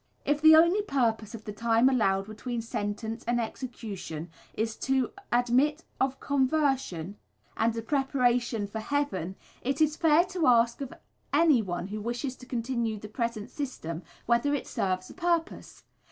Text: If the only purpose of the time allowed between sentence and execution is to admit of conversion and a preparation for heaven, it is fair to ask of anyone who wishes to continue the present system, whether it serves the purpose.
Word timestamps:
If 0.25 0.41
the 0.41 0.55
only 0.55 0.81
purpose 0.81 1.35
of 1.35 1.43
the 1.45 1.53
time 1.53 1.87
allowed 1.87 2.25
between 2.25 2.63
sentence 2.63 3.23
and 3.25 3.39
execution 3.39 4.31
is 4.55 4.75
to 4.77 5.11
admit 5.31 5.83
of 5.99 6.19
conversion 6.19 7.17
and 7.55 7.77
a 7.77 7.83
preparation 7.83 8.65
for 8.65 8.79
heaven, 8.79 9.35
it 9.61 9.79
is 9.79 9.95
fair 9.95 10.23
to 10.23 10.47
ask 10.47 10.81
of 10.81 10.91
anyone 11.31 11.89
who 11.89 12.01
wishes 12.01 12.35
to 12.37 12.47
continue 12.47 12.97
the 12.99 13.09
present 13.09 13.51
system, 13.51 14.01
whether 14.25 14.55
it 14.55 14.65
serves 14.65 15.07
the 15.07 15.13
purpose. 15.13 15.83